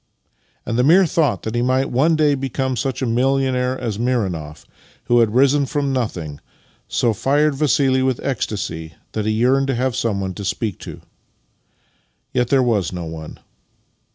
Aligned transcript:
"And 0.65 0.79
the 0.79 0.83
mere 0.83 1.05
thought 1.05 1.43
that 1.43 1.53
he 1.53 1.61
might 1.61 1.91
one 1.91 2.15
day 2.15 2.33
be 2.33 2.49
come 2.49 2.75
such 2.75 3.03
a 3.03 3.05
millionaire 3.05 3.79
as 3.79 3.99
Mironoff, 3.99 4.65
who 5.03 5.19
had 5.19 5.35
risen 5.35 5.67
from 5.67 5.93
nothing, 5.93 6.41
so 6.87 7.13
fired 7.13 7.53
Vassili 7.53 8.01
with 8.01 8.19
ecstasy 8.23 8.95
that 9.11 9.27
he 9.27 9.31
yearned 9.31 9.67
to 9.67 9.75
have 9.75 9.95
someone 9.95 10.33
to 10.33 10.43
speak 10.43 10.79
to. 10.79 11.01
Yet 12.33 12.47
there 12.47 12.63
was 12.63 12.91
no 12.91 13.05
one. 13.05 13.37